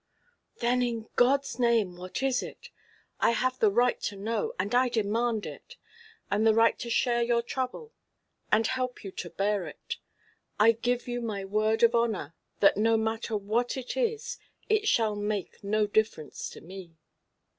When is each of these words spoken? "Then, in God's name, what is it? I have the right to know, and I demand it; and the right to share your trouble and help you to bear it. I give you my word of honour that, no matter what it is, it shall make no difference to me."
"Then, 0.61 0.81
in 0.81 1.09
God's 1.15 1.59
name, 1.59 1.95
what 1.95 2.23
is 2.23 2.41
it? 2.41 2.71
I 3.19 3.33
have 3.33 3.59
the 3.59 3.69
right 3.69 4.01
to 4.01 4.15
know, 4.15 4.51
and 4.59 4.73
I 4.73 4.89
demand 4.89 5.45
it; 5.45 5.77
and 6.31 6.43
the 6.43 6.55
right 6.55 6.79
to 6.79 6.89
share 6.89 7.21
your 7.21 7.43
trouble 7.43 7.93
and 8.51 8.65
help 8.65 9.03
you 9.03 9.11
to 9.11 9.29
bear 9.29 9.67
it. 9.67 9.97
I 10.59 10.71
give 10.71 11.07
you 11.07 11.21
my 11.21 11.45
word 11.45 11.83
of 11.83 11.93
honour 11.93 12.33
that, 12.61 12.77
no 12.77 12.97
matter 12.97 13.37
what 13.37 13.77
it 13.77 13.95
is, 13.95 14.39
it 14.69 14.87
shall 14.87 15.15
make 15.15 15.63
no 15.63 15.85
difference 15.85 16.49
to 16.49 16.61
me." 16.61 16.95